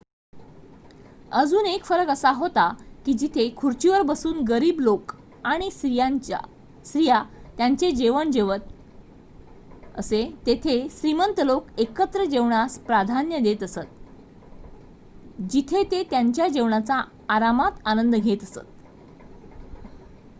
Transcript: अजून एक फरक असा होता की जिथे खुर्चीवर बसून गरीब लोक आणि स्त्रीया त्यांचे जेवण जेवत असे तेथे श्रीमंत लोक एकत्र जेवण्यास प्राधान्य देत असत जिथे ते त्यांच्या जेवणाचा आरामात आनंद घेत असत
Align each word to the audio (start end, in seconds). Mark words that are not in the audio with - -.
अजून 1.31 1.65
एक 1.65 1.83
फरक 1.83 2.09
असा 2.09 2.29
होता 2.31 2.67
की 3.05 3.13
जिथे 3.13 3.47
खुर्चीवर 3.57 4.01
बसून 4.01 4.39
गरीब 4.43 4.79
लोक 4.79 5.11
आणि 5.43 5.69
स्त्रीया 5.71 7.21
त्यांचे 7.57 7.91
जेवण 7.91 8.31
जेवत 8.31 9.97
असे 9.97 10.23
तेथे 10.45 10.79
श्रीमंत 10.91 11.39
लोक 11.39 11.67
एकत्र 11.77 12.25
जेवण्यास 12.25 12.79
प्राधान्य 12.79 13.39
देत 13.39 13.63
असत 13.63 15.41
जिथे 15.51 15.83
ते 15.83 16.03
त्यांच्या 16.03 16.47
जेवणाचा 16.47 17.01
आरामात 17.29 17.81
आनंद 17.85 18.15
घेत 18.15 18.43
असत 18.43 18.59